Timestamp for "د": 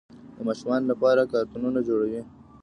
0.35-0.37